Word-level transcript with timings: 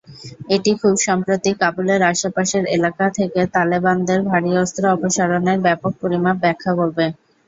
এটি 0.49 0.71
খুব 0.81 0.95
সম্প্রতি 1.07 1.51
কাবুলের 1.61 2.01
আশেপাশের 2.11 2.63
এলাকা 2.75 3.05
থেকে 3.17 3.41
তালেবানদের 3.53 4.19
ভারী 4.29 4.51
অস্ত্র 4.57 4.83
অপসারণের 4.95 5.57
ব্যাপক 5.65 5.91
পরিমাপ 6.01 6.37
ব্যাখ্যা 6.43 6.71
করবে। 6.79 7.05